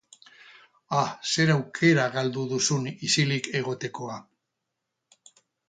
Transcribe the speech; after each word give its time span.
a 1.01 1.01
zer 1.31 1.51
aukera 1.57 2.07
galdu 2.15 2.47
duzun 2.55 2.89
ixilik 3.09 3.51
egotekoa 3.63 4.19